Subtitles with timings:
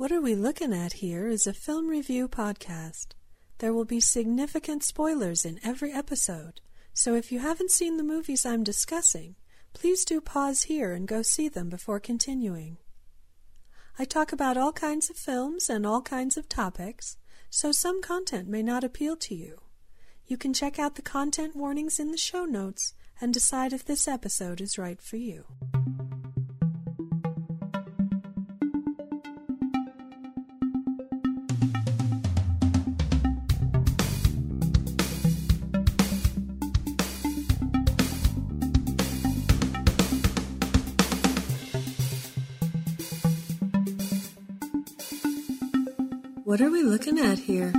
[0.00, 3.08] What Are We Looking At Here is a film review podcast.
[3.58, 6.62] There will be significant spoilers in every episode,
[6.94, 9.34] so if you haven't seen the movies I'm discussing,
[9.74, 12.78] please do pause here and go see them before continuing.
[13.98, 17.18] I talk about all kinds of films and all kinds of topics,
[17.50, 19.60] so some content may not appeal to you.
[20.24, 24.08] You can check out the content warnings in the show notes and decide if this
[24.08, 25.44] episode is right for you.
[46.50, 47.72] What are we looking at here?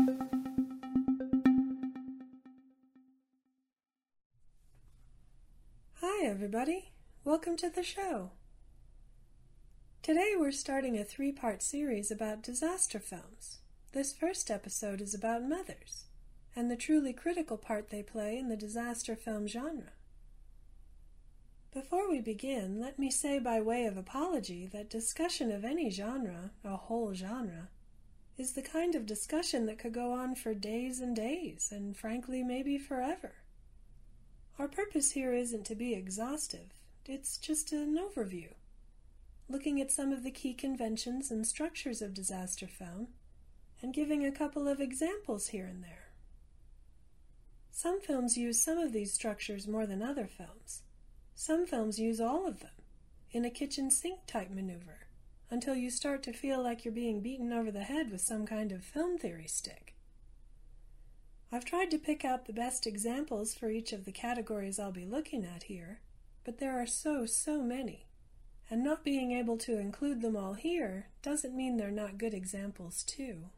[5.95, 6.93] Hi, everybody.
[7.25, 8.31] Welcome to the show.
[10.01, 13.57] Today we're starting a three part series about disaster films.
[13.91, 16.05] This first episode is about mothers
[16.55, 19.91] and the truly critical part they play in the disaster film genre.
[21.73, 26.51] Before we begin, let me say by way of apology that discussion of any genre,
[26.63, 27.67] a whole genre,
[28.41, 32.41] is the kind of discussion that could go on for days and days, and frankly,
[32.41, 33.35] maybe forever.
[34.57, 36.73] Our purpose here isn't to be exhaustive,
[37.05, 38.49] it's just an overview,
[39.47, 43.09] looking at some of the key conventions and structures of disaster film,
[43.79, 46.09] and giving a couple of examples here and there.
[47.69, 50.81] Some films use some of these structures more than other films.
[51.35, 52.71] Some films use all of them,
[53.31, 55.00] in a kitchen sink type maneuver
[55.51, 58.71] until you start to feel like you're being beaten over the head with some kind
[58.71, 59.93] of film theory stick.
[61.51, 65.05] I've tried to pick out the best examples for each of the categories I'll be
[65.05, 65.99] looking at here,
[66.45, 68.07] but there are so, so many,
[68.69, 73.03] and not being able to include them all here doesn't mean they're not good examples,
[73.03, 73.49] too.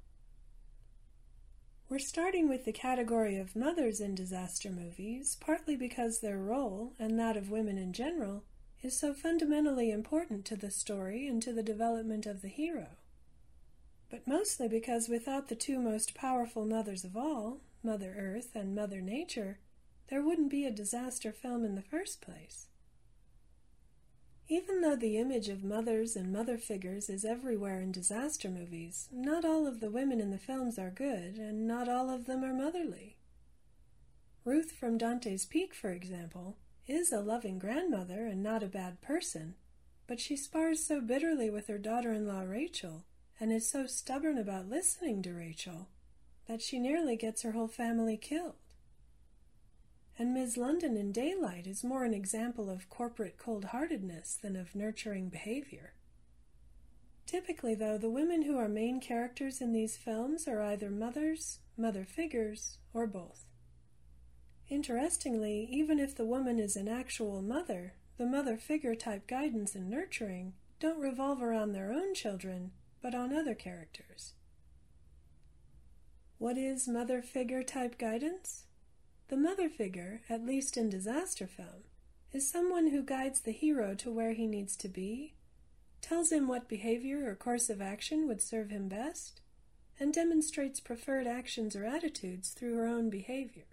[1.88, 7.20] We're starting with the category of mothers in disaster movies, partly because their role, and
[7.20, 8.44] that of women in general,
[8.84, 12.88] is so fundamentally important to the story and to the development of the hero.
[14.10, 19.02] But mostly because without the two most powerful mothers of all, Mother Earth and Mother
[19.02, 19.60] Nature,
[20.10, 22.68] there wouldn't be a disaster film in the first place.
[24.50, 29.46] Even though the image of mothers and mother figures is everywhere in disaster movies, not
[29.46, 32.54] all of the women in the films are good, and not all of them are
[32.54, 33.16] motherly.
[34.44, 36.58] Ruth from Dante's Peak, for example,
[36.88, 39.56] is a loving grandmother and not a bad person,
[40.08, 43.06] but she spars so bitterly with her daughter in law Rachel,
[43.40, 45.88] and is so stubborn about listening to Rachel,
[46.48, 48.56] that she nearly gets her whole family killed.
[50.20, 50.58] And Ms.
[50.58, 55.94] London in Daylight is more an example of corporate cold heartedness than of nurturing behavior.
[57.26, 62.06] Typically, though, the women who are main characters in these films are either mothers, mother
[62.06, 63.46] figures, or both.
[64.74, 69.88] Interestingly, even if the woman is an actual mother, the mother figure type guidance and
[69.88, 74.34] nurturing don't revolve around their own children, but on other characters.
[76.40, 78.64] What is mother figure type guidance?
[79.28, 81.84] The mother figure, at least in disaster film,
[82.32, 85.36] is someone who guides the hero to where he needs to be,
[86.02, 89.40] tells him what behavior or course of action would serve him best,
[90.00, 93.66] and demonstrates preferred actions or attitudes through her own behavior.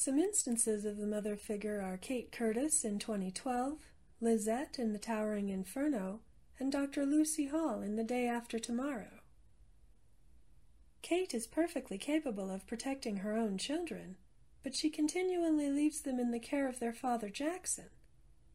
[0.00, 3.80] Some instances of the mother figure are Kate Curtis in 2012,
[4.20, 6.20] Lisette in The Towering Inferno,
[6.60, 7.04] and Dr.
[7.04, 9.22] Lucy Hall in The Day After Tomorrow.
[11.02, 14.14] Kate is perfectly capable of protecting her own children,
[14.62, 17.90] but she continually leaves them in the care of their father Jackson.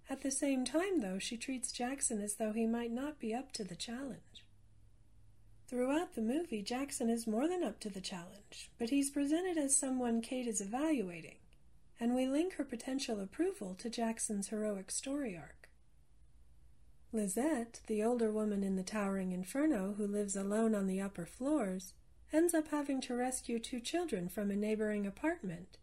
[0.10, 3.52] At the same time, though, she treats Jackson as though he might not be up
[3.52, 4.43] to the challenge.
[5.74, 9.76] Throughout the movie, Jackson is more than up to the challenge, but he's presented as
[9.76, 11.38] someone Kate is evaluating,
[12.00, 15.70] and we link her potential approval to Jackson's heroic story arc.
[17.12, 21.94] Lisette, the older woman in the towering inferno who lives alone on the upper floors,
[22.32, 25.80] ends up having to rescue two children from a neighboring apartment.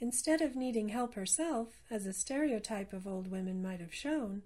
[0.00, 4.40] Instead of needing help herself, as a stereotype of old women might have shown,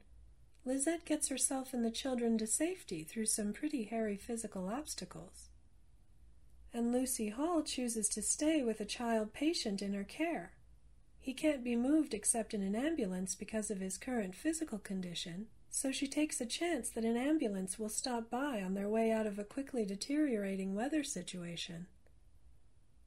[0.66, 5.48] Lisette gets herself and the children to safety through some pretty hairy physical obstacles.
[6.74, 10.54] And Lucy Hall chooses to stay with a child patient in her care.
[11.20, 15.92] He can't be moved except in an ambulance because of his current physical condition, so
[15.92, 19.38] she takes a chance that an ambulance will stop by on their way out of
[19.38, 21.86] a quickly deteriorating weather situation.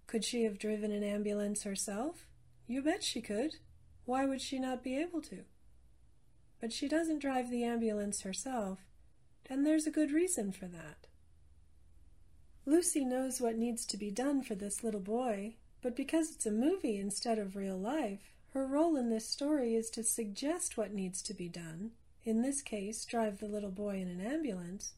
[0.08, 2.26] Could she have driven an ambulance herself?
[2.68, 3.56] You bet she could.
[4.06, 5.44] Why would she not be able to?
[6.60, 8.80] But she doesn't drive the ambulance herself.
[9.52, 11.08] and there's a good reason for that.
[12.66, 16.52] Lucy knows what needs to be done for this little boy, but because it's a
[16.52, 21.22] movie instead of real life, her role in this story is to suggest what needs
[21.24, 21.92] to be done,
[22.26, 24.94] in this case, drive the little boy in an ambulance,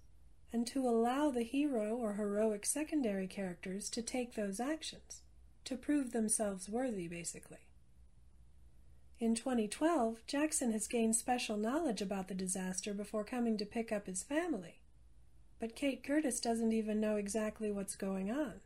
[0.51, 5.21] and to allow the hero or heroic secondary characters to take those actions,
[5.63, 7.59] to prove themselves worthy, basically.
[9.21, 14.07] In 2012, Jackson has gained special knowledge about the disaster before coming to pick up
[14.07, 14.79] his family.
[15.59, 18.61] But Kate Curtis doesn't even know exactly what's going on,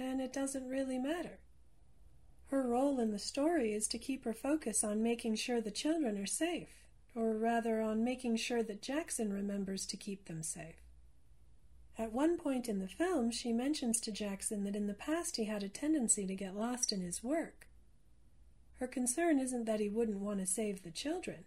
[0.00, 1.38] and it doesn't really matter.
[2.48, 6.18] Her role in the story is to keep her focus on making sure the children
[6.18, 10.82] are safe, or rather on making sure that Jackson remembers to keep them safe.
[11.96, 15.44] At one point in the film, she mentions to Jackson that in the past he
[15.44, 17.68] had a tendency to get lost in his work.
[18.80, 21.44] Her concern isn't that he wouldn't want to save the children,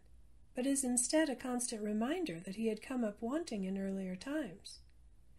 [0.53, 4.81] but is instead a constant reminder that he had come up wanting in earlier times,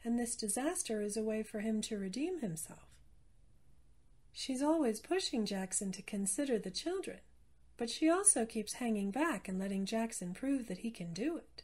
[0.02, 2.88] and this disaster is a way for him to redeem himself.
[4.32, 7.20] She's always pushing Jackson to consider the children,
[7.76, 11.62] but she also keeps hanging back and letting Jackson prove that he can do it.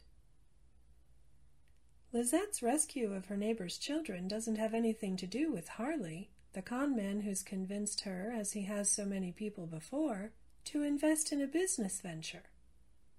[2.13, 6.95] Lizette's rescue of her neighbor's children doesn't have anything to do with Harley, the con
[6.95, 10.31] man who's convinced her, as he has so many people before,
[10.65, 12.43] to invest in a business venture.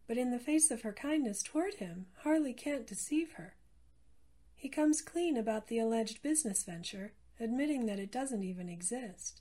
[0.06, 3.54] But in the face of her kindness toward him, Harley can't deceive her.
[4.54, 9.40] He comes clean about the alleged business venture, admitting that it doesn't even exist.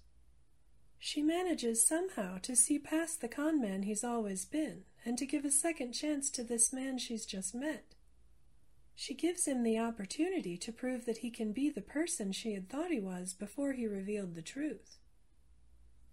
[0.97, 5.45] She manages somehow to see past the con man he's always been and to give
[5.45, 7.90] a second chance to this man she's just met.
[9.01, 12.69] She gives him the opportunity to prove that he can be the person she had
[12.69, 14.98] thought he was before he revealed the truth.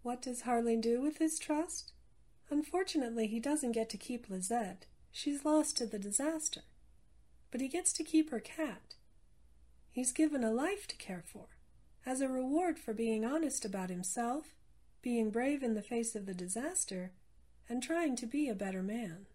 [0.01, 1.93] What does Harley do with his trust?
[2.49, 4.87] Unfortunately, he doesn't get to keep Lizette.
[5.13, 6.63] She's lost to the disaster.
[7.51, 8.95] But he gets to keep her cat.
[9.91, 11.59] He's given a life to care for,
[12.07, 14.55] as a reward for being honest about himself
[15.03, 17.13] being brave in the face of the disaster,
[17.69, 19.27] and trying to be a better man.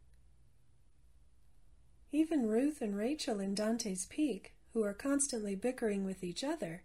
[2.16, 6.84] Even Ruth and Rachel in Dante's Peak, who are constantly bickering with each other,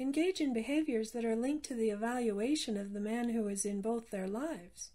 [0.00, 3.80] engage in behaviors that are linked to the evaluation of the man who is in
[3.80, 4.90] both their lives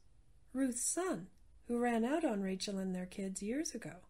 [0.51, 1.27] Ruth's son,
[1.69, 4.01] who ran out on Rachel and their kids years ago.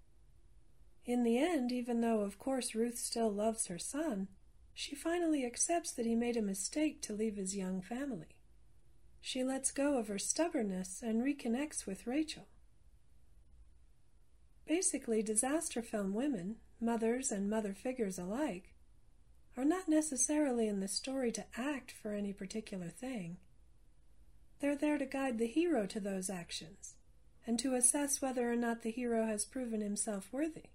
[1.06, 4.28] In the end, even though of course Ruth still loves her son,
[4.74, 8.38] she finally accepts that he made a mistake to leave his young family.
[9.22, 12.48] She lets go of her stubbornness and reconnects with Rachel.
[14.70, 18.76] Basically, disaster film women, mothers and mother figures alike,
[19.58, 23.38] are not necessarily in the story to act for any particular thing.
[24.60, 26.94] They're there to guide the hero to those actions
[27.48, 30.70] and to assess whether or not the hero has proven himself worthy.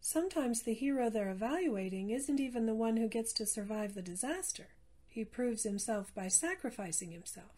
[0.00, 4.68] Sometimes the hero they're evaluating isn't even the one who gets to survive the disaster.
[5.08, 7.57] He proves himself by sacrificing himself.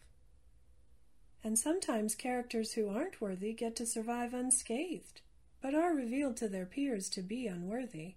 [1.43, 5.21] And sometimes characters who aren't worthy get to survive unscathed,
[5.61, 8.15] but are revealed to their peers to be unworthy.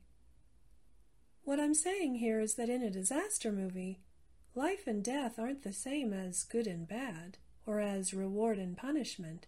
[1.44, 4.00] What I'm saying here is that in a disaster movie,
[4.54, 9.46] life and death aren't the same as good and bad, or as reward and punishment.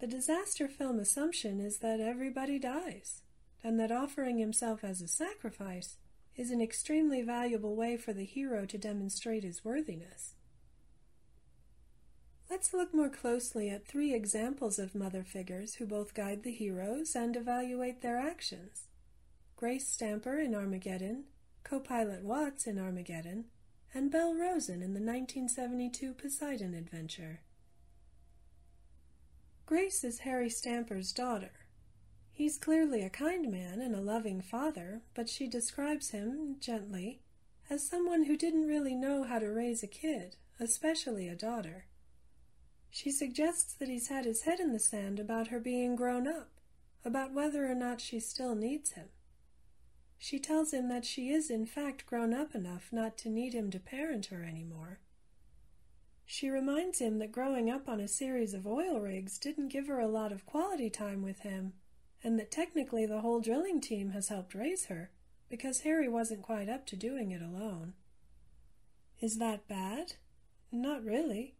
[0.00, 3.22] The disaster film assumption is that everybody dies,
[3.62, 5.96] and that offering himself as a sacrifice
[6.36, 10.34] is an extremely valuable way for the hero to demonstrate his worthiness.
[12.50, 17.14] Let's look more closely at three examples of mother figures who both guide the heroes
[17.14, 18.86] and evaluate their actions.
[19.54, 21.24] Grace Stamper in Armageddon,
[21.62, 23.44] co-pilot Watts in Armageddon,
[23.92, 27.40] and Belle Rosen in the 1972 Poseidon adventure.
[29.66, 31.66] Grace is Harry Stamper's daughter.
[32.32, 37.20] He's clearly a kind man and a loving father, but she describes him, gently,
[37.68, 41.87] as someone who didn't really know how to raise a kid, especially a daughter.
[42.90, 46.50] She suggests that he's had his head in the sand about her being grown up,
[47.04, 49.08] about whether or not she still needs him.
[50.18, 53.70] She tells him that she is in fact grown up enough not to need him
[53.70, 54.98] to parent her anymore.
[56.26, 60.00] She reminds him that growing up on a series of oil rigs didn't give her
[60.00, 61.74] a lot of quality time with him
[62.22, 65.10] and that technically the whole drilling team has helped raise her,
[65.48, 67.94] because Harry wasn't quite up to doing it alone.
[69.20, 70.14] Is that bad?
[70.70, 71.54] Not really.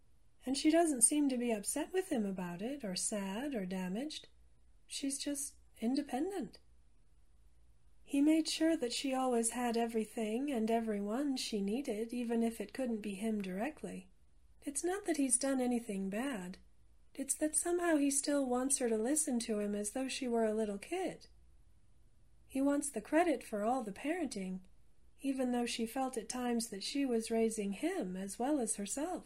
[0.48, 4.28] And she doesn't seem to be upset with him about it, or sad, or damaged.
[4.86, 6.56] She's just independent.
[8.02, 12.72] He made sure that she always had everything and everyone she needed, even if it
[12.72, 14.08] couldn't be him directly.
[14.62, 16.56] It's not that he's done anything bad.
[17.14, 20.46] It's that somehow he still wants her to listen to him as though she were
[20.46, 21.26] a little kid.
[22.46, 24.60] He wants the credit for all the parenting,
[25.20, 29.24] even though she felt at times that she was raising him as well as herself.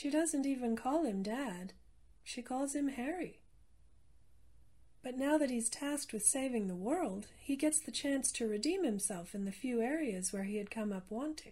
[0.00, 1.72] She doesn't even call him Dad,
[2.22, 3.40] she calls him Harry.
[5.02, 8.84] But now that he's tasked with saving the world, he gets the chance to redeem
[8.84, 11.50] himself in the few areas where he had come up wanting.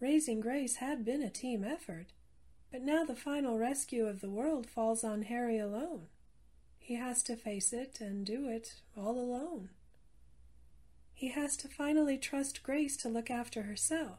[0.00, 2.06] Raising Grace had been a team effort,
[2.72, 6.08] but now the final rescue of the world falls on Harry alone.
[6.80, 9.68] He has to face it and do it all alone.
[11.14, 14.18] He has to finally trust Grace to look after herself,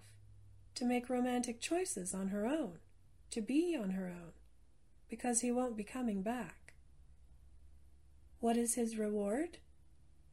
[0.76, 2.78] to make romantic choices on her own,
[3.36, 4.32] to be on her own,
[5.10, 6.74] because he won't be coming back.
[8.40, 9.58] What is his reward?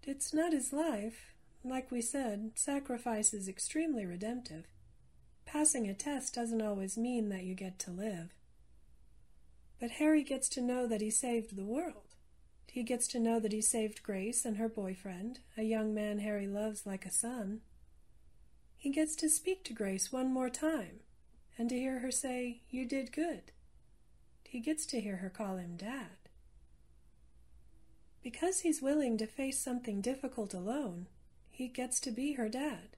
[0.05, 1.35] It's not his life.
[1.65, 4.67] Like we said, sacrifice is extremely redemptive.
[5.45, 8.29] Passing a test doesn't always mean that you get to live.
[9.81, 12.15] But Harry gets to know that he saved the world.
[12.71, 16.47] He gets to know that he saved Grace and her boyfriend, a young man Harry
[16.47, 17.63] loves like a son.
[18.77, 21.01] He gets to speak to Grace one more time,
[21.59, 23.53] and to hear her say, You did good.
[24.45, 26.17] He gets to hear her call him Dad.
[28.23, 31.07] Because he's willing to face something difficult alone,
[31.51, 32.97] he gets to be her dad.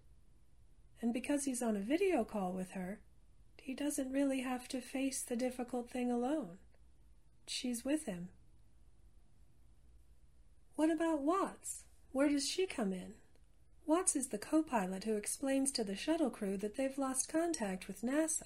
[1.01, 3.01] And because he's on a video call with her,
[3.57, 6.59] he doesn't really have to face the difficult thing alone.
[7.47, 8.29] She's with him.
[10.77, 11.85] What about Watts?
[12.13, 13.15] Where does she come in?
[13.87, 17.87] Watts is the co pilot who explains to the shuttle crew that they've lost contact
[17.87, 18.45] with NASA.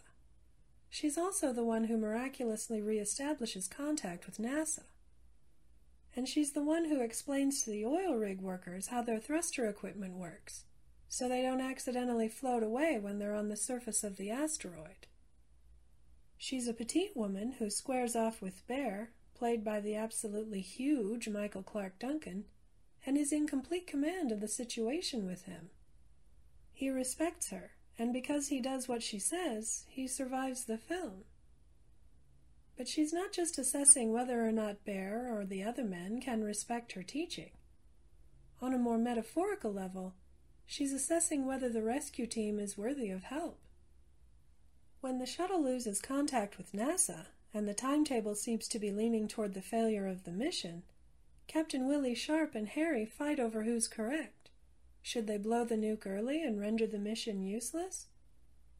[0.90, 4.84] She's also the one who miraculously reestablishes contact with NASA.
[6.16, 10.14] And she's the one who explains to the oil rig workers how their thruster equipment
[10.14, 10.64] works,
[11.08, 15.06] so they don't accidentally float away when they're on the surface of the asteroid.
[16.36, 21.62] She's a petite woman who squares off with Bear, played by the absolutely huge Michael
[21.62, 22.46] Clarke Duncan,
[23.08, 25.70] and is in complete command of the situation with him.
[26.74, 31.24] He respects her, and because he does what she says, he survives the film.
[32.76, 36.92] But she's not just assessing whether or not Bear or the other men can respect
[36.92, 37.52] her teaching.
[38.60, 40.12] On a more metaphorical level,
[40.66, 43.58] she's assessing whether the rescue team is worthy of help.
[45.00, 49.54] When the shuttle loses contact with NASA, and the timetable seems to be leaning toward
[49.54, 50.82] the failure of the mission,
[51.48, 54.50] Captain Willie Sharp and Harry fight over who's correct.
[55.00, 58.06] Should they blow the nuke early and render the mission useless?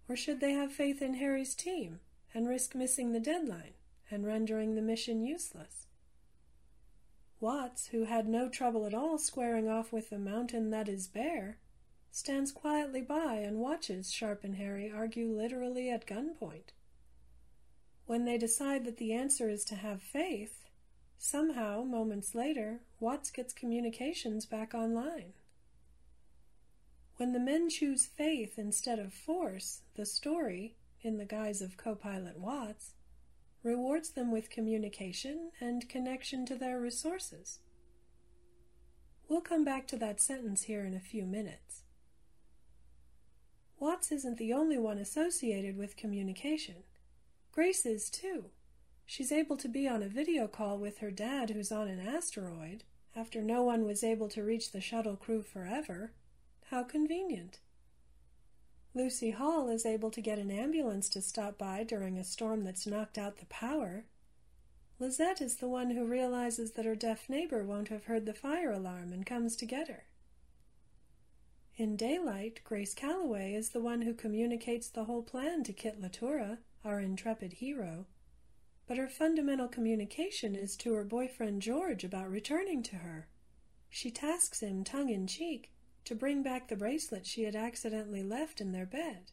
[0.07, 2.01] Or should they have faith in Harry's team
[2.35, 3.73] and risk missing the deadline
[4.11, 5.87] and rendering the mission useless?
[7.41, 11.57] Watts, who had no trouble at all squaring off with the mountain that is Bear,
[12.11, 16.75] stands quietly by and watches Sharp and Harry argue literally at gunpoint.
[18.05, 20.68] When they decide that the answer is to have faith,
[21.19, 25.33] somehow, moments later, Watts gets communications back online.
[27.17, 31.95] When the men choose faith instead of force, the story, in the guise of co
[31.95, 32.93] pilot Watts,
[33.63, 37.59] rewards them with communication and connection to their resources.
[39.29, 41.83] We'll come back to that sentence here in a few minutes.
[43.79, 46.77] Watts isn't the only one associated with communication.
[47.53, 48.47] Grace is too.
[49.11, 52.85] She's able to be on a video call with her dad, who's on an asteroid,
[53.17, 56.13] after no one was able to reach the shuttle crew forever.
[56.67, 57.59] How convenient.
[58.95, 62.87] Lucy Hall is able to get an ambulance to stop by during a storm that's
[62.87, 64.05] knocked out the power.
[64.99, 68.73] Lizette is the one who realizes that her deaf neighbor won't have heard the fire
[68.73, 70.05] alarm and comes to get her.
[71.79, 76.59] In daylight, Grace Calloway is the one who communicates the whole plan to Kit Latura
[76.85, 78.05] our intrepid hero,
[78.89, 83.29] but her fundamental communication is to her boyfriend George about returning to her.
[83.91, 85.71] She tasks him, tongue in cheek,
[86.07, 89.33] to bring back the bracelet she had accidentally left in their bed.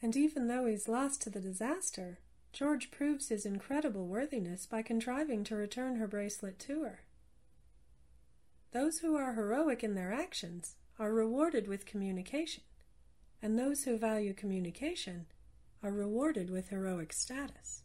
[0.00, 2.20] And even though he's lost to the disaster,
[2.52, 7.00] George proves his incredible worthiness by contriving to return her bracelet to her.
[8.70, 12.62] Those who are heroic in their actions are rewarded with communication,
[13.42, 15.26] and those who value communication
[15.82, 17.82] are rewarded with heroic status.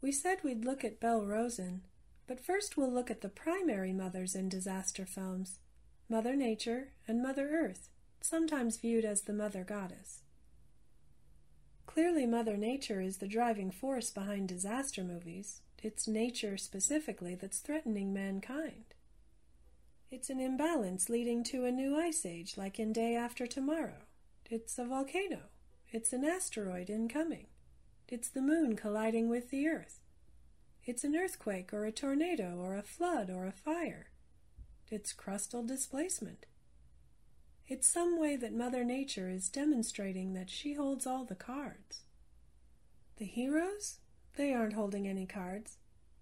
[0.00, 1.82] We said we'd look at Belle Rosen,
[2.26, 5.58] but first we'll look at the primary mothers in disaster films
[6.08, 7.88] Mother Nature and Mother Earth,
[8.20, 10.22] sometimes viewed as the Mother Goddess.
[11.86, 15.62] Clearly, Mother Nature is the driving force behind disaster movies.
[15.82, 18.94] It's nature specifically that's threatening mankind.
[20.10, 24.06] It's an imbalance leading to a new ice age, like in Day After Tomorrow.
[24.48, 25.50] It's a volcano.
[25.90, 27.48] It's an asteroid incoming.
[28.10, 30.00] It's the moon colliding with the Earth.
[30.82, 34.08] It's an earthquake or a tornado or a flood or a fire.
[34.90, 36.46] It's crustal displacement.
[37.66, 42.04] It's some way that Mother Nature is demonstrating that she holds all the cards.
[43.18, 43.98] The heroes?
[44.36, 45.76] They aren't holding any cards.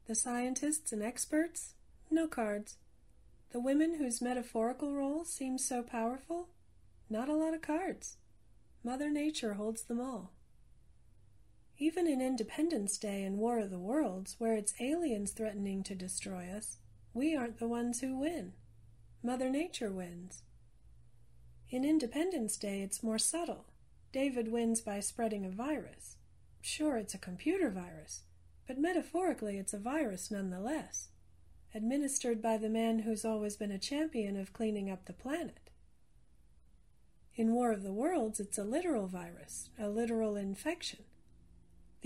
[0.08, 1.74] The scientists and experts?
[2.10, 2.78] No cards.
[3.52, 6.48] The women whose metaphorical role seems so powerful?
[7.08, 8.16] Not a lot of cards.
[8.82, 10.32] Mother Nature holds them all.
[11.78, 16.48] Even in Independence Day and War of the Worlds, where it's aliens threatening to destroy
[16.48, 16.78] us,
[17.12, 18.54] we aren't the ones who win.
[19.22, 20.42] Mother Nature wins.
[21.68, 23.66] In Independence Day, it's more subtle.
[24.10, 26.16] David wins by spreading a virus.
[26.62, 28.22] Sure, it's a computer virus,
[28.66, 31.08] but metaphorically, it's a virus nonetheless,
[31.74, 35.70] administered by the man who's always been a champion of cleaning up the planet.
[37.34, 41.00] In War of the Worlds, it's a literal virus, a literal infection.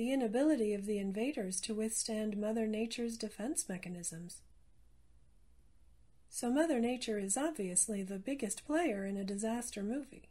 [0.01, 4.41] The inability of the invaders to withstand Mother Nature's defense mechanisms.
[6.31, 10.31] So Mother Nature is obviously the biggest player in a disaster movie.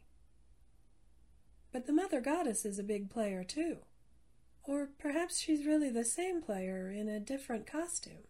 [1.70, 3.76] But the Mother Goddess is a big player too.
[4.64, 8.26] Or perhaps she's really the same player in a different costume.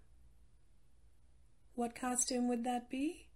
[1.75, 3.29] What costume would that be?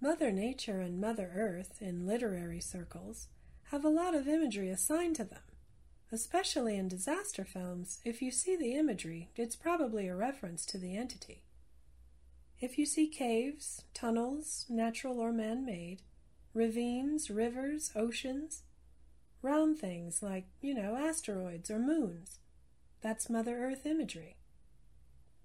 [0.00, 3.28] Mother Nature and Mother Earth, in literary circles,
[3.64, 5.42] have a lot of imagery assigned to them.
[6.12, 10.96] Especially in disaster films, if you see the imagery, it's probably a reference to the
[10.96, 11.42] entity.
[12.60, 16.02] If you see caves, tunnels, natural or man made,
[16.52, 18.62] ravines, rivers, oceans,
[19.40, 22.40] round things like, you know, asteroids or moons,
[23.00, 24.36] that's Mother Earth imagery.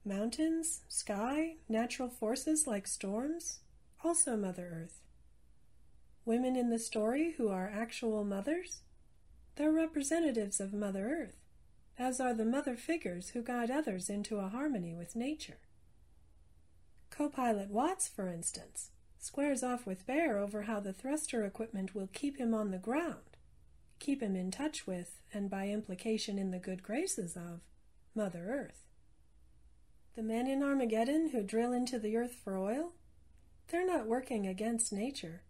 [0.04, 3.60] Mountains, sky, natural forces like storms,
[4.04, 5.00] also Mother Earth.
[6.26, 8.82] Women in the story who are actual mothers,
[9.56, 11.38] they're representatives of Mother Earth,
[11.98, 15.60] as are the mother figures who guide others into a harmony with nature.
[17.10, 22.38] Co-pilot Watts, for instance, squares off with Bear over how the thruster equipment will keep
[22.38, 23.38] him on the ground,
[24.00, 27.62] keep him in touch with, and by implication in the good graces of,
[28.14, 28.84] Mother Earth.
[30.16, 32.94] The men in Armageddon who drill into the earth for oil,
[33.70, 35.42] they're not working against nature.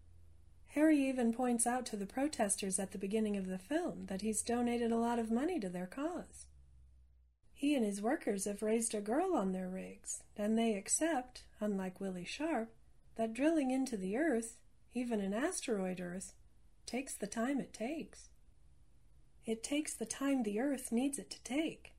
[0.76, 4.42] Harry even points out to the protesters at the beginning of the film that he's
[4.42, 6.44] donated a lot of money to their cause.
[7.54, 11.98] He and his workers have raised a girl on their rigs, and they accept, unlike
[11.98, 12.68] Willie Sharp,
[13.16, 14.58] that drilling into the Earth,
[14.92, 16.34] even an asteroid Earth,
[16.84, 18.28] takes the time it takes.
[19.46, 21.94] It takes the time the Earth needs it to take.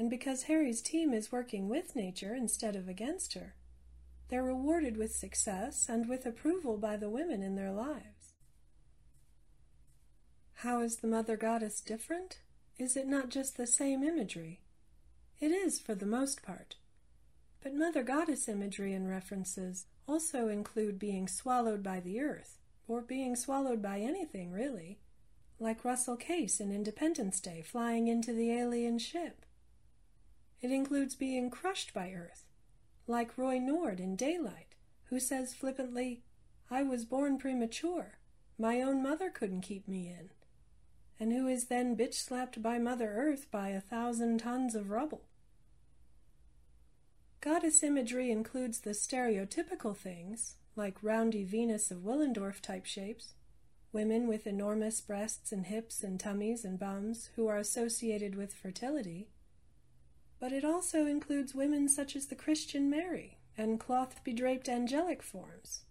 [0.00, 3.54] And because Harry's team is working with nature instead of against her,
[4.28, 8.34] they're rewarded with success and with approval by the women in their lives.
[10.56, 12.40] How is the Mother Goddess different?
[12.78, 14.60] Is it not just the same imagery?
[15.40, 16.76] It is, for the most part.
[17.62, 23.36] But Mother Goddess imagery and references also include being swallowed by the earth, or being
[23.36, 24.98] swallowed by anything, really,
[25.60, 29.44] like Russell Case in Independence Day flying into the alien ship.
[30.60, 32.47] It includes being crushed by earth,
[33.08, 36.22] like Roy Nord in Daylight, who says flippantly,
[36.70, 38.18] I was born premature.
[38.56, 40.30] My own mother couldn't keep me in
[41.20, 45.22] and who is then bitch slapped by Mother Earth by a thousand tons of rubble.
[47.40, 53.34] Goddess imagery includes the stereotypical things, like roundy Venus of Willendorf type shapes,
[53.92, 59.28] women with enormous breasts and hips and tummies and bums who are associated with fertility,
[60.40, 65.82] but it also includes women such as the Christian Mary and cloth bedraped angelic forms.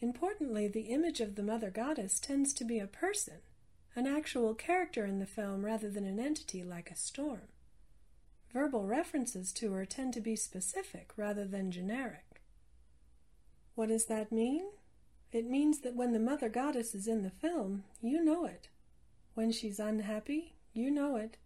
[0.00, 3.38] Importantly, the image of the Mother Goddess tends to be a person
[3.96, 7.48] an actual character in the film rather than an entity like a storm.
[8.52, 12.42] Verbal references to her tend to be specific rather than generic.
[13.74, 14.66] What does that mean?
[15.32, 18.68] It means that when the Mother Goddess is in the film, you know it.
[19.34, 21.38] When she's unhappy, you know it.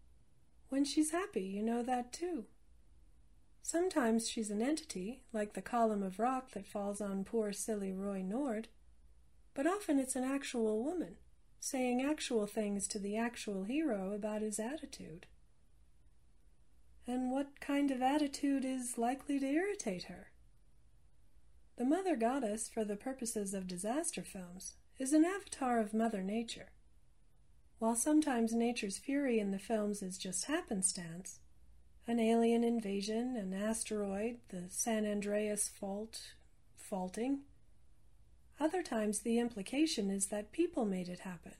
[0.70, 2.44] When she's happy, you know that too.
[3.60, 8.22] Sometimes she's an entity, like the column of rock that falls on poor silly Roy
[8.22, 8.68] Nord,
[9.52, 11.16] but often it's an actual woman
[11.58, 15.26] saying actual things to the actual hero about his attitude.
[17.06, 20.30] And what kind of attitude is likely to irritate her?
[21.76, 26.70] The Mother Goddess, for the purposes of disaster films, is an avatar of Mother Nature.
[27.80, 31.38] While sometimes nature's fury in the films is just happenstance,
[32.06, 36.34] an alien invasion, an asteroid, the San Andreas fault,
[36.76, 37.40] faulting,
[38.60, 41.54] other times the implication is that people made it happen.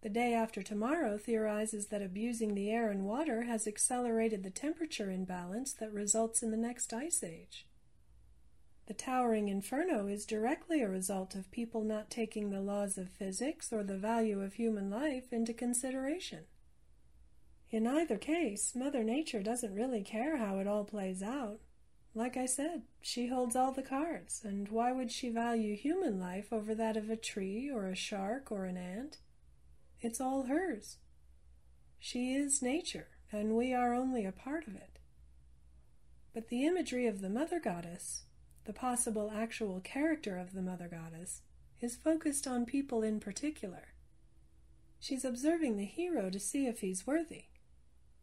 [0.00, 5.10] The day after tomorrow theorizes that abusing the air and water has accelerated the temperature
[5.10, 7.66] imbalance that results in the next ice age.
[8.90, 13.72] The towering inferno is directly a result of people not taking the laws of physics
[13.72, 16.40] or the value of human life into consideration.
[17.70, 21.60] In either case, Mother Nature doesn't really care how it all plays out.
[22.16, 26.52] Like I said, she holds all the cards, and why would she value human life
[26.52, 29.18] over that of a tree or a shark or an ant?
[30.00, 30.96] It's all hers.
[32.00, 34.98] She is nature, and we are only a part of it.
[36.34, 38.24] But the imagery of the Mother Goddess,
[38.64, 41.42] the possible actual character of the Mother Goddess,
[41.80, 43.94] is focused on people in particular.
[44.98, 47.44] She's observing the hero to see if he's worthy.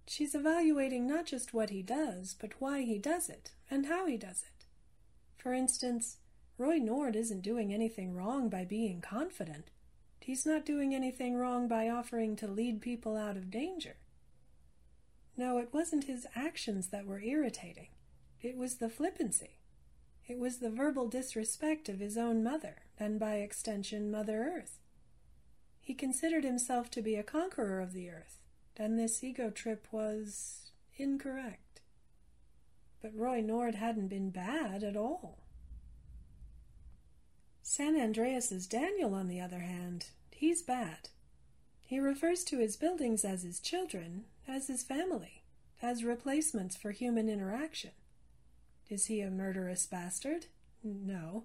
[0.06, 4.16] She's evaluating not just what he does, but why he does it and how he
[4.16, 4.66] does it.
[5.36, 6.18] For instance,
[6.58, 9.70] Roy Nord isn't doing anything wrong by being confident.
[10.20, 13.98] He's not doing anything wrong by offering to lead people out of danger.
[15.36, 17.90] No, it wasn't his actions that were irritating.
[18.42, 19.60] It was the flippancy.
[20.28, 24.78] It was the verbal disrespect of his own mother, and by extension, Mother Earth.
[25.80, 28.40] He considered himself to be a conqueror of the earth,
[28.76, 31.80] and this ego trip was incorrect.
[33.02, 35.40] But Roy Nord hadn't been bad at all.
[37.62, 41.10] San Andreas's Daniel, on the other hand, he's bad.
[41.86, 45.44] He refers to his buildings as his children, as his family,
[45.82, 47.92] as replacements for human interaction.
[48.90, 50.46] Is he a murderous bastard?
[50.84, 51.44] No.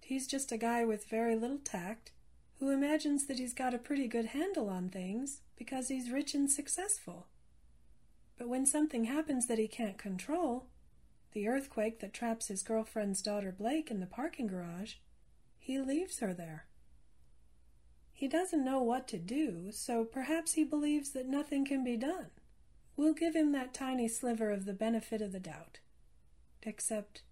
[0.00, 2.12] He's just a guy with very little tact
[2.58, 6.50] who imagines that he's got a pretty good handle on things because he's rich and
[6.50, 7.26] successful.
[8.36, 10.66] But when something happens that he can't control,
[11.32, 14.94] the earthquake that traps his girlfriend's daughter Blake in the parking garage,
[15.58, 16.66] he leaves her there.
[18.12, 22.26] He doesn't know what to do, so perhaps he believes that nothing can be done.
[22.96, 25.78] We'll give him that tiny sliver of the benefit of the doubt.
[26.62, 27.22] Except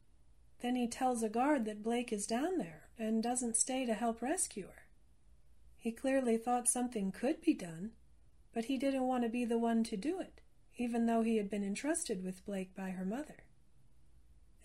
[0.61, 4.21] then he tells a guard that Blake is down there and doesn't stay to help
[4.21, 4.87] rescue her.
[5.77, 7.93] He clearly thought something could be done,
[8.53, 10.41] but he didn't want to be the one to do it,
[10.77, 13.45] even though he had been entrusted with Blake by her mother.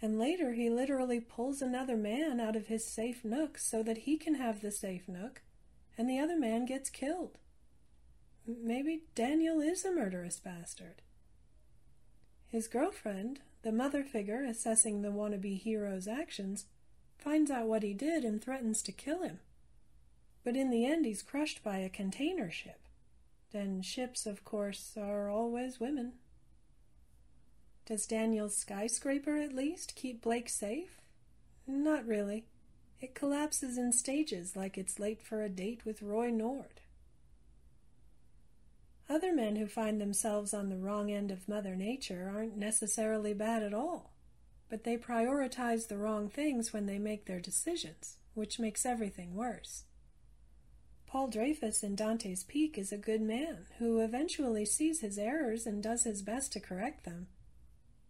[0.01, 4.17] And later he literally pulls another man out of his safe nook so that he
[4.17, 5.43] can have the safe nook,
[5.97, 7.37] and the other man gets killed.
[8.45, 11.01] Maybe Daniel is a murderous bastard.
[12.47, 16.65] His girlfriend, the mother figure assessing the wannabe hero's actions,
[17.17, 19.39] finds out what he did and threatens to kill him.
[20.43, 22.81] But in the end, he's crushed by a container ship.
[23.51, 26.13] Then ships, of course, are always women.
[27.85, 31.01] Does Daniel's skyscraper at least keep Blake safe?
[31.65, 32.45] Not really.
[32.99, 36.81] It collapses in stages like it's late for a date with Roy Nord.
[39.13, 43.61] Other men who find themselves on the wrong end of Mother Nature aren't necessarily bad
[43.61, 44.15] at all,
[44.71, 49.83] but they prioritize the wrong things when they make their decisions, which makes everything worse.
[51.05, 55.83] Paul Dreyfus in Dante's Peak is a good man who eventually sees his errors and
[55.83, 57.27] does his best to correct them.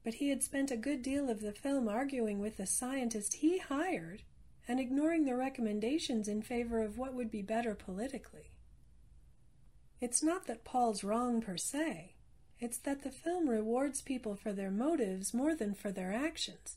[0.05, 3.57] But he had spent a good deal of the film arguing with the scientist he
[3.57, 4.23] hired
[4.69, 8.51] and ignoring the recommendations in favor of what would be better politically.
[10.03, 12.15] It's not that Paul's wrong per se,
[12.59, 16.75] it's that the film rewards people for their motives more than for their actions.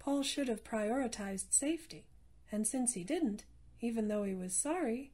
[0.00, 2.08] Paul should have prioritized safety,
[2.50, 3.44] and since he didn't,
[3.80, 5.12] even though he was sorry,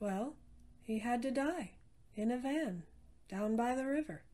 [0.00, 0.34] well,
[0.82, 1.70] he had to die
[2.14, 2.82] in a van
[3.26, 4.24] down by the river.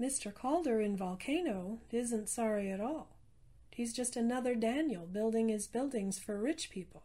[0.00, 0.32] Mr.
[0.32, 3.16] Calder in Volcano isn't sorry at all.
[3.72, 7.02] He's just another Daniel building his buildings for rich people,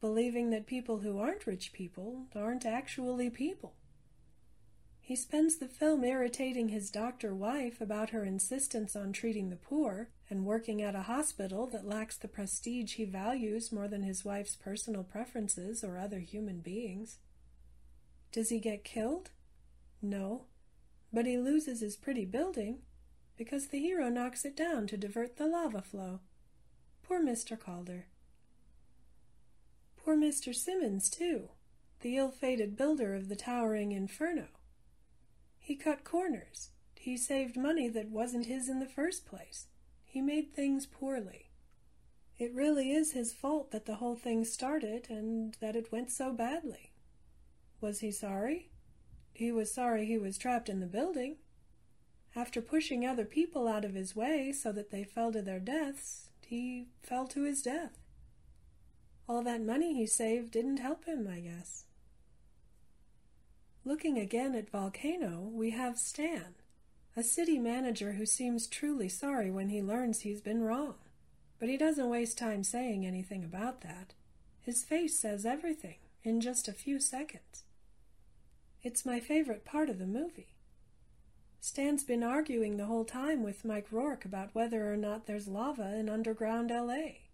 [0.00, 3.74] believing that people who aren't rich people aren't actually people.
[5.00, 10.10] He spends the film irritating his doctor wife about her insistence on treating the poor
[10.28, 14.54] and working at a hospital that lacks the prestige he values more than his wife's
[14.54, 17.16] personal preferences or other human beings.
[18.32, 19.30] Does he get killed?
[20.02, 20.44] No,
[21.10, 22.80] but he loses his pretty building
[23.38, 26.20] because the hero knocks it down to divert the lava flow.
[27.02, 27.58] Poor Mr.
[27.58, 28.08] Calder.
[30.08, 30.54] Poor Mr.
[30.54, 31.50] Simmons, too,
[32.00, 34.46] the ill fated builder of the towering inferno.
[35.58, 36.70] He cut corners.
[36.94, 39.66] He saved money that wasn't his in the first place.
[40.06, 41.50] He made things poorly.
[42.38, 46.32] It really is his fault that the whole thing started and that it went so
[46.32, 46.94] badly.
[47.82, 48.70] Was he sorry?
[49.34, 51.36] He was sorry he was trapped in the building.
[52.34, 56.30] After pushing other people out of his way so that they fell to their deaths,
[56.46, 57.98] he fell to his death.
[59.28, 61.84] All that money he saved didn't help him, I guess.
[63.84, 66.54] Looking again at Volcano, we have Stan,
[67.14, 70.94] a city manager who seems truly sorry when he learns he's been wrong.
[71.58, 74.14] But he doesn't waste time saying anything about that.
[74.62, 77.64] His face says everything in just a few seconds.
[78.82, 80.54] It's my favorite part of the movie.
[81.60, 85.96] Stan's been arguing the whole time with Mike Roark about whether or not there's lava
[85.96, 87.27] in underground LA.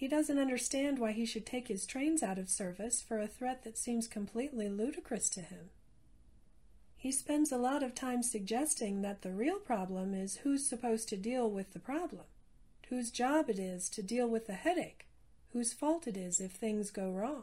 [0.00, 3.64] He doesn't understand why he should take his trains out of service for a threat
[3.64, 5.68] that seems completely ludicrous to him.
[6.96, 11.18] He spends a lot of time suggesting that the real problem is who's supposed to
[11.18, 12.24] deal with the problem,
[12.88, 15.06] whose job it is to deal with the headache,
[15.52, 17.42] whose fault it is if things go wrong.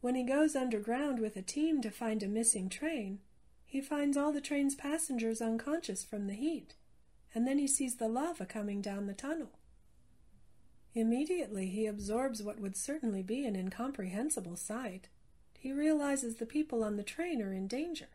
[0.00, 3.20] When he goes underground with a team to find a missing train,
[3.64, 6.74] he finds all the train's passengers unconscious from the heat,
[7.32, 9.52] and then he sees the lava coming down the tunnel.
[10.94, 15.08] Immediately he absorbs what would certainly be an incomprehensible sight.
[15.58, 18.08] He realizes the people on the train are in danger.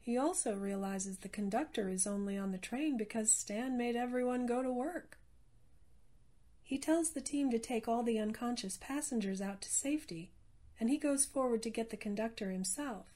[0.00, 4.62] He also realizes the conductor is only on the train because Stan made everyone go
[4.62, 5.16] to work.
[6.62, 10.30] He tells the team to take all the unconscious passengers out to safety,
[10.78, 13.06] and he goes forward to get the conductor himself.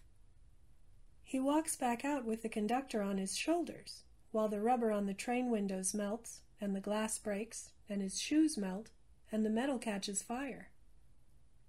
[1.23, 5.13] He walks back out with the conductor on his shoulders, while the rubber on the
[5.13, 8.91] train windows melts, and the glass breaks, and his shoes melt,
[9.31, 10.71] and the metal catches fire.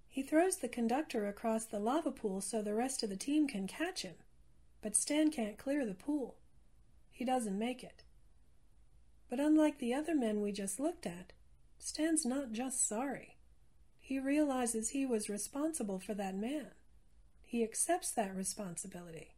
[0.08, 3.66] He throws the conductor across the lava pool so the rest of the team can
[3.66, 4.14] catch him,
[4.82, 6.36] but Stan can't clear the pool.
[7.10, 8.02] He doesn't make it.
[9.28, 11.32] But unlike the other men we just looked at,
[11.78, 13.36] Stan's not just sorry.
[14.00, 16.72] He realizes he was responsible for that man.
[17.42, 19.34] He accepts that responsibility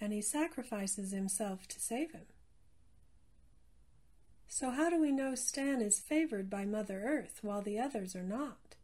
[0.00, 2.26] and he sacrifices himself to save him.
[4.48, 8.22] So, how do we know Stan is favored by Mother Earth while the others are
[8.22, 8.76] not?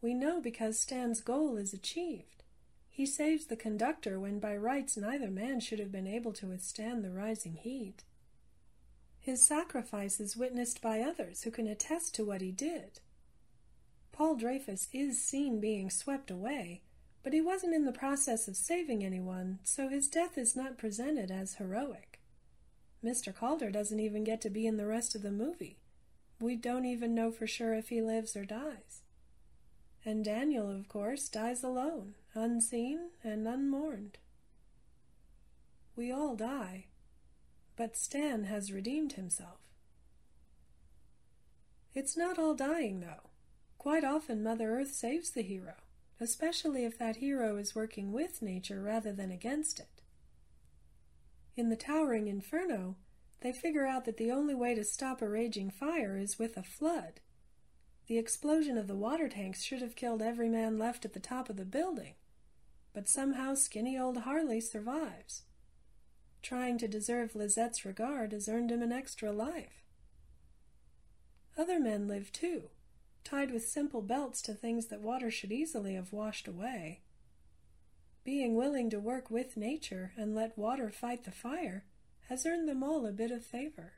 [0.00, 2.44] We know because Stan's goal is achieved.
[2.88, 7.04] He saves the conductor when by rights neither man should have been able to withstand
[7.04, 8.04] the rising heat.
[9.20, 13.00] His sacrifice is witnessed by others who can attest to what he did.
[14.12, 16.82] Paul Dreyfus is seen being swept away,
[17.22, 21.30] but he wasn't in the process of saving anyone, so his death is not presented
[21.30, 22.15] as heroic.
[23.06, 23.34] Mr.
[23.34, 25.78] Calder doesn't even get to be in the rest of the movie.
[26.40, 29.02] We don't even know for sure if he lives or dies.
[30.04, 34.18] And Daniel, of course, dies alone, unseen and unmourned.
[35.94, 36.86] We all die,
[37.76, 39.60] but Stan has redeemed himself.
[41.94, 43.30] It's not all dying, though.
[43.78, 45.74] Quite often, Mother Earth saves the hero
[46.20, 49.95] especially if that hero is working with nature rather than against it.
[51.56, 52.96] In the towering inferno,
[53.40, 56.62] they figure out that the only way to stop a raging fire is with a
[56.62, 57.20] flood.
[58.08, 61.48] The explosion of the water tanks should have killed every man left at the top
[61.48, 62.14] of the building,
[62.92, 65.44] but somehow skinny old Harley survives.
[66.42, 69.82] Trying to deserve Lizette's regard has earned him an extra life.
[71.56, 72.70] Other men live too,
[73.24, 77.00] tied with simple belts to things that water should easily have washed away.
[78.26, 81.84] Being willing to work with nature and let water fight the fire
[82.28, 83.92] has earned them all a bit of favor.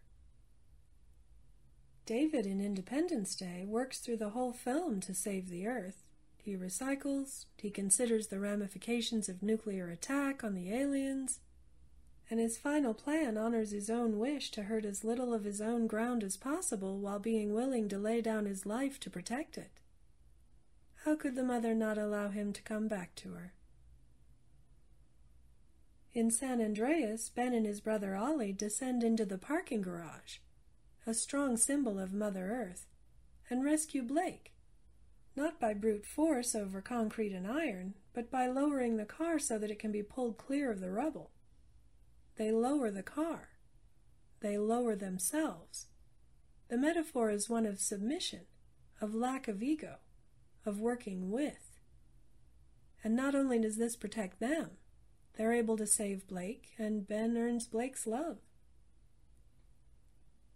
[2.04, 6.04] David in Independence Day works through the whole film to save the Earth.
[6.36, 11.40] He recycles, he considers the ramifications of nuclear attack on the aliens,
[12.28, 15.86] and his final plan honors his own wish to hurt as little of his own
[15.86, 19.70] ground as possible while being willing to lay down his life to protect it.
[21.06, 23.54] How could the mother not allow him to come back to her?
[26.14, 30.38] In San Andreas, Ben and his brother Ollie descend into the parking garage,
[31.06, 32.86] a strong symbol of Mother Earth,
[33.50, 34.52] and rescue Blake,
[35.36, 39.70] not by brute force over concrete and iron, but by lowering the car so that
[39.70, 41.30] it can be pulled clear of the rubble.
[42.36, 43.50] They lower the car.
[44.40, 45.86] They lower themselves.
[46.68, 48.46] The metaphor is one of submission,
[49.00, 49.96] of lack of ego,
[50.64, 51.78] of working with.
[53.04, 54.78] And not only does this protect them,
[55.38, 58.38] they're able to save Blake, and Ben earns Blake's love.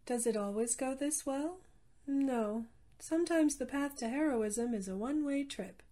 [0.05, 1.61] Does it always go this well?
[2.05, 2.67] No.
[2.99, 5.85] Sometimes the path to heroism is a one way trip.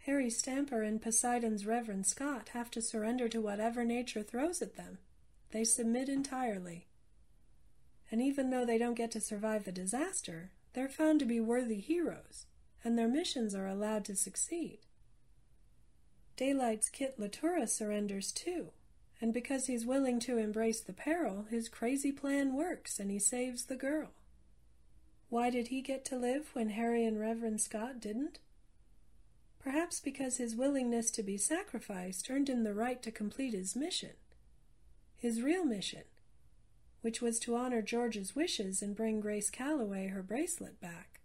[0.00, 4.98] Harry Stamper and Poseidon's Reverend Scott have to surrender to whatever nature throws at them.
[5.52, 6.88] They submit entirely.
[8.10, 11.80] And even though they don't get to survive the disaster, they're found to be worthy
[11.80, 12.44] heroes,
[12.84, 14.80] and their missions are allowed to succeed.
[16.42, 18.72] Daylight's Kit Latura surrenders too,
[19.20, 23.66] and because he's willing to embrace the peril, his crazy plan works and he saves
[23.66, 24.08] the girl.
[25.28, 28.40] Why did he get to live when Harry and Reverend Scott didn't?
[29.60, 34.14] perhaps because his willingness to be sacrificed earned him the right to complete his mission.
[35.16, 36.02] His real mission,
[37.02, 41.20] which was to honor George's wishes and bring Grace Calloway her bracelet back.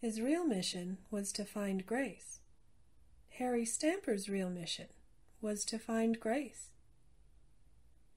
[0.00, 2.39] His real mission was to find Grace.
[3.38, 4.88] Harry Stamper's real mission
[5.40, 6.68] was to find Grace.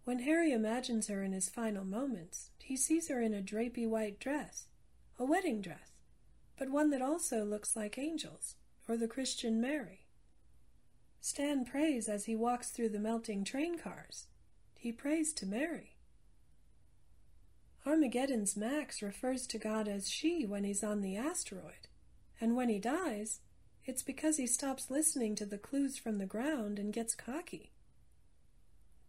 [0.03, 4.19] When Harry imagines her in his final moments, he sees her in a drapey white
[4.19, 4.67] dress,
[5.17, 5.91] a wedding dress,
[6.57, 8.55] but one that also looks like angels,
[8.87, 10.07] or the Christian Mary.
[11.21, 14.27] Stan prays as he walks through the melting train cars.
[14.75, 15.95] He prays to Mary.
[17.85, 21.87] Armageddon's Max refers to God as she when he's on the asteroid,
[22.41, 23.39] and when he dies,
[23.85, 27.71] it's because he stops listening to the clues from the ground and gets cocky.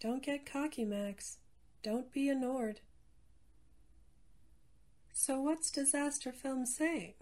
[0.00, 1.38] Don't get cocky, Max.
[1.82, 2.80] Don't be a Nord.
[5.12, 7.14] So, what's disaster film saying?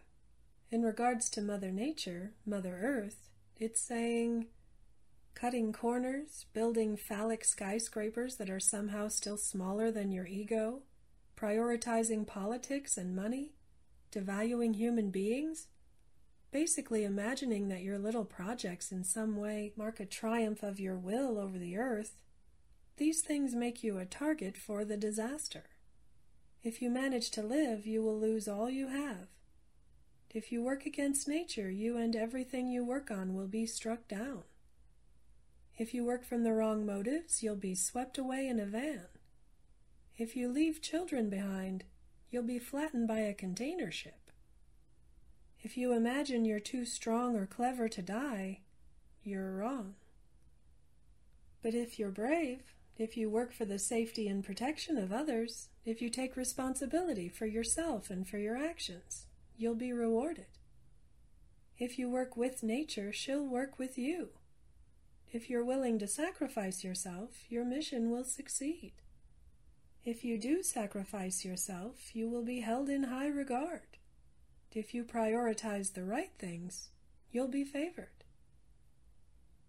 [0.71, 4.47] In regards to Mother Nature, Mother Earth, it's saying
[5.35, 10.81] cutting corners, building phallic skyscrapers that are somehow still smaller than your ego,
[11.37, 13.53] prioritizing politics and money,
[14.11, 15.67] devaluing human beings,
[16.53, 21.38] basically imagining that your little projects in some way mark a triumph of your will
[21.38, 22.15] over the earth,
[22.99, 25.65] these things make you a target for the disaster.
[26.62, 29.29] If you manage to live, you will lose all you have.
[30.31, 34.45] If you work against nature, you and everything you work on will be struck down.
[35.77, 39.07] If you work from the wrong motives, you'll be swept away in a van.
[40.17, 41.85] If you leave children behind,
[42.31, 44.21] you'll be flattened by a container ship.
[45.62, 48.61] If you imagine you're too strong or clever to die,
[49.22, 49.94] you're wrong.
[51.62, 56.03] But if you're brave, if you work for the safety and protection of others, if
[56.03, 60.59] you take responsibility for yourself and for your actions, you'll be rewarded.
[61.79, 64.31] If you work with nature, she'll work with you.
[65.33, 68.92] If you're willing to sacrifice yourself, your mission will succeed.
[70.05, 73.98] If you do sacrifice yourself, you will be held in high regard.
[74.74, 76.88] If you prioritize the right things,
[77.30, 78.24] you'll be favored.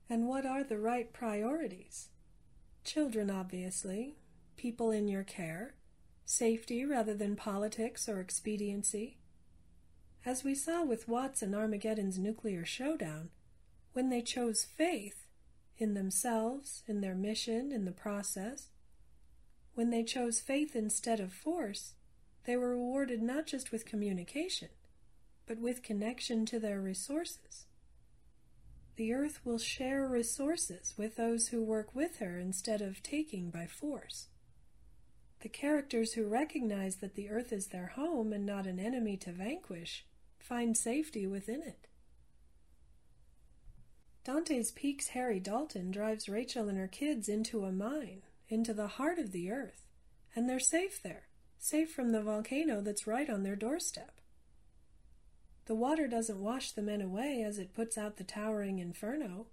[0.09, 2.07] And what are the right priorities?
[2.85, 4.15] Children, obviously,
[4.55, 5.75] people in your care,
[6.23, 9.17] safety rather than politics or expediency.
[10.25, 13.29] As we saw with Watts and Armageddon's nuclear showdown,
[13.91, 15.27] when they chose faith
[15.77, 18.67] in themselves, in their mission, in the process,
[19.73, 21.95] when they chose faith instead of force,
[22.45, 24.69] they were rewarded not just with communication,
[25.45, 27.65] but with connection to their resources.
[28.95, 33.65] The earth will share resources with those who work with her instead of taking by
[33.65, 34.27] force.
[35.41, 39.31] The characters who recognize that the earth is their home and not an enemy to
[39.31, 40.05] vanquish
[40.39, 41.87] find safety within it.
[44.23, 49.17] Dante's Peak's Harry Dalton drives Rachel and her kids into a mine into the heart
[49.17, 49.81] of the earth,
[50.35, 51.23] and they're safe there,
[51.57, 54.19] safe from the volcano that's right on their doorstep.
[55.65, 59.47] The water doesn't wash the men away as it puts out the towering inferno.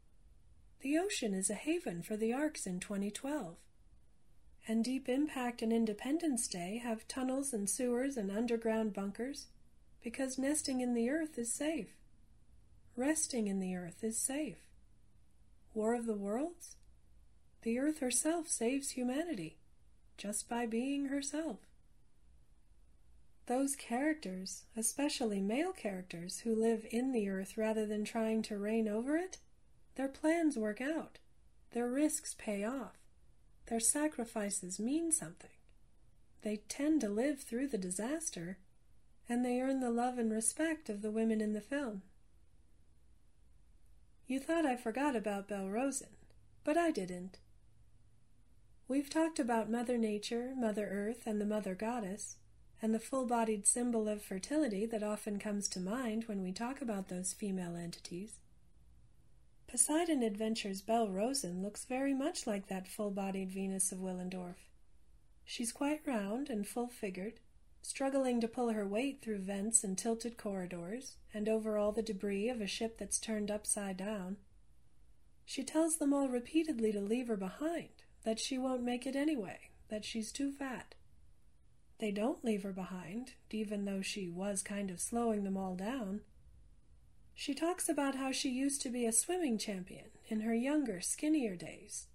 [0.80, 3.56] The ocean is a haven for the arks in 2012.
[4.66, 9.46] And Deep Impact and Independence Day have tunnels and sewers and underground bunkers
[10.02, 11.94] because nesting in the earth is safe.
[12.96, 14.58] Resting in the earth is safe.
[15.74, 16.76] War of the Worlds?
[17.62, 19.58] The earth herself saves humanity
[20.16, 21.58] just by being herself.
[23.50, 28.86] Those characters, especially male characters who live in the earth rather than trying to reign
[28.86, 29.38] over it,
[29.96, 31.18] their plans work out,
[31.72, 32.96] their risks pay off,
[33.66, 35.50] their sacrifices mean something.
[36.42, 38.58] They tend to live through the disaster,
[39.28, 42.02] and they earn the love and respect of the women in the film.
[44.28, 46.14] You thought I forgot about Belle Rosen,
[46.62, 47.40] but I didn't.
[48.86, 52.36] We've talked about Mother Nature, Mother Earth, and the Mother Goddess,
[52.82, 56.80] and the full bodied symbol of fertility that often comes to mind when we talk
[56.80, 58.38] about those female entities.
[59.68, 64.56] Poseidon Adventures Belle Rosen looks very much like that full bodied Venus of Willendorf.
[65.44, 67.34] She's quite round and full figured,
[67.82, 72.48] struggling to pull her weight through vents and tilted corridors, and over all the debris
[72.48, 74.38] of a ship that's turned upside down.
[75.44, 77.90] She tells them all repeatedly to leave her behind,
[78.24, 80.94] that she won't make it anyway, that she's too fat.
[82.00, 86.22] They don't leave her behind, even though she was kind of slowing them all down.
[87.34, 91.56] She talks about how she used to be a swimming champion in her younger, skinnier
[91.56, 92.06] days.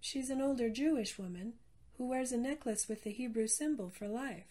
[0.00, 1.54] She's an older Jewish woman
[1.98, 4.46] who wears a necklace with the Hebrew symbol for life.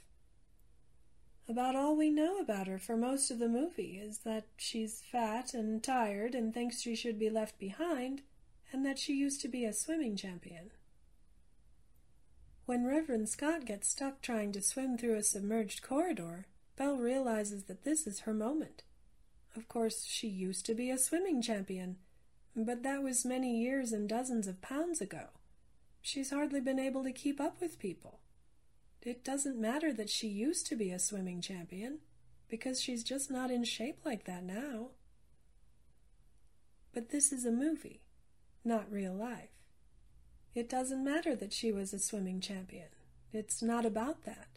[1.49, 5.55] About all we know about her for most of the movie is that she's fat
[5.55, 8.21] and tired and thinks she should be left behind,
[8.71, 10.69] and that she used to be a swimming champion.
[12.71, 16.45] When Reverend Scott gets stuck trying to swim through a submerged corridor,
[16.77, 18.83] Belle realizes that this is her moment.
[19.57, 21.97] Of course, she used to be a swimming champion,
[22.55, 25.31] but that was many years and dozens of pounds ago.
[26.01, 28.21] She's hardly been able to keep up with people.
[29.01, 31.99] It doesn't matter that she used to be a swimming champion,
[32.47, 34.91] because she's just not in shape like that now.
[36.93, 37.99] But this is a movie,
[38.63, 39.60] not real life.
[40.53, 42.87] It doesn't matter that she was a swimming champion.
[43.31, 44.47] It's not about that.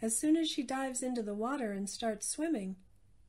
[0.00, 2.76] As soon as she dives into the water and starts swimming,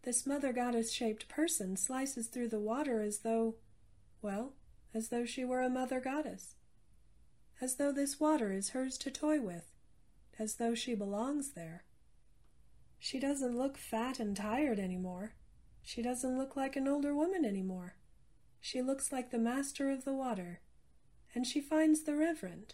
[0.04, 3.56] this mother goddess shaped person slices through the water as though,
[4.22, 4.54] well,
[4.94, 6.56] as though she were a mother goddess.
[7.60, 9.72] As though this water is hers to toy with
[10.40, 11.84] as though she belongs there.
[12.98, 15.34] She doesn't look fat and tired anymore.
[15.84, 17.96] She doesn't look like an older woman anymore.
[18.62, 20.62] She looks like the master of the water.
[21.34, 22.74] And she finds the Reverend,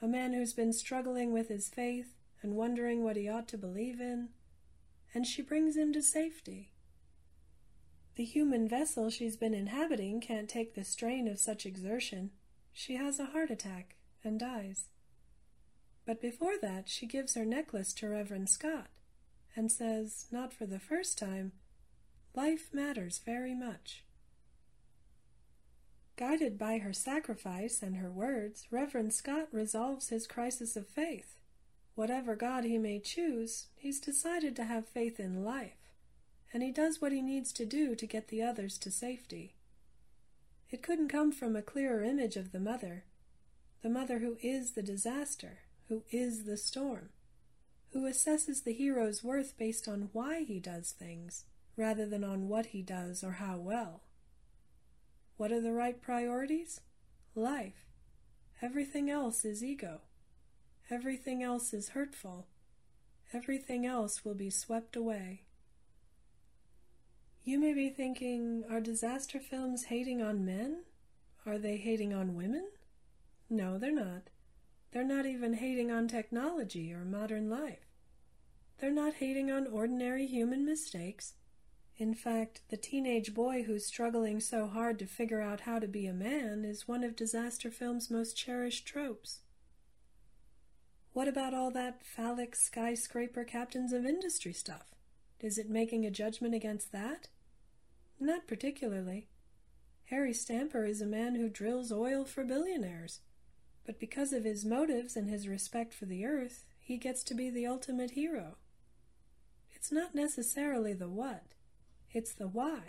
[0.00, 4.00] a man who's been struggling with his faith and wondering what he ought to believe
[4.00, 4.30] in,
[5.14, 6.72] and she brings him to safety.
[8.16, 12.30] The human vessel she's been inhabiting can't take the strain of such exertion.
[12.72, 14.88] She has a heart attack and dies.
[16.04, 18.88] But before that, she gives her necklace to Reverend Scott
[19.54, 21.52] and says, not for the first time,
[22.34, 24.04] life matters very much.
[26.22, 31.36] Guided by her sacrifice and her words, Reverend Scott resolves his crisis of faith.
[31.96, 35.90] Whatever God he may choose, he's decided to have faith in life,
[36.52, 39.56] and he does what he needs to do to get the others to safety.
[40.70, 43.02] It couldn't come from a clearer image of the mother,
[43.82, 47.08] the mother who is the disaster, who is the storm,
[47.94, 51.46] who assesses the hero's worth based on why he does things
[51.76, 54.02] rather than on what he does or how well.
[55.36, 56.80] What are the right priorities?
[57.34, 57.86] Life.
[58.60, 60.00] Everything else is ego.
[60.90, 62.46] Everything else is hurtful.
[63.32, 65.42] Everything else will be swept away.
[67.44, 70.84] You may be thinking, are disaster films hating on men?
[71.44, 72.68] Are they hating on women?
[73.50, 74.30] No, they're not.
[74.92, 77.86] They're not even hating on technology or modern life.
[78.78, 81.34] They're not hating on ordinary human mistakes.
[81.96, 86.06] In fact, the teenage boy who's struggling so hard to figure out how to be
[86.06, 89.40] a man is one of disaster film's most cherished tropes.
[91.12, 94.94] What about all that phallic skyscraper captains of industry stuff?
[95.40, 97.28] Is it making a judgment against that?
[98.18, 99.28] Not particularly.
[100.06, 103.20] Harry Stamper is a man who drills oil for billionaires.
[103.84, 107.50] But because of his motives and his respect for the earth, he gets to be
[107.50, 108.56] the ultimate hero.
[109.72, 111.54] It's not necessarily the what,
[112.12, 112.80] it's the why.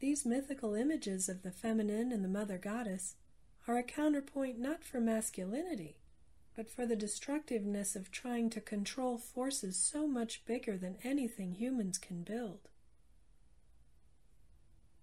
[0.00, 3.16] These mythical images of the feminine and the mother goddess
[3.68, 5.98] are a counterpoint not for masculinity,
[6.56, 11.98] but for the destructiveness of trying to control forces so much bigger than anything humans
[11.98, 12.68] can build.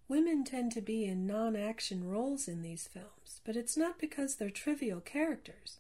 [0.08, 4.36] Women tend to be in non action roles in these films, but it's not because
[4.36, 5.80] they're trivial characters.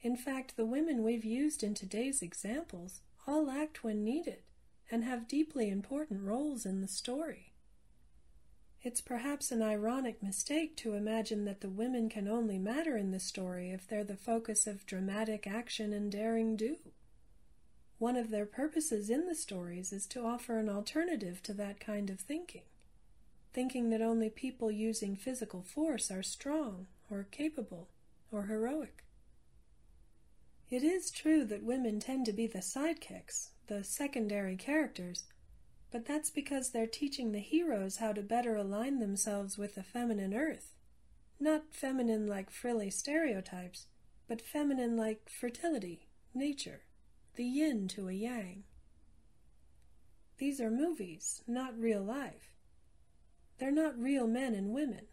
[0.00, 4.38] In fact, the women we've used in today's examples all act when needed
[4.90, 7.52] and have deeply important roles in the story.
[8.82, 13.18] It's perhaps an ironic mistake to imagine that the women can only matter in the
[13.18, 16.76] story if they're the focus of dramatic action and daring do.
[17.98, 22.10] One of their purposes in the stories is to offer an alternative to that kind
[22.10, 22.62] of thinking
[23.56, 27.88] thinking that only people using physical force are strong or capable
[28.30, 29.02] or heroic.
[30.68, 35.24] It is true that women tend to be the sidekicks, the secondary characters,
[35.90, 40.34] but that's because they're teaching the heroes how to better align themselves with the feminine
[40.34, 40.72] earth.
[41.38, 43.86] Not feminine like frilly stereotypes,
[44.28, 46.82] but feminine like fertility, nature,
[47.36, 48.64] the yin to a yang.
[50.38, 52.52] These are movies, not real life.
[53.58, 55.06] They're not real men and women,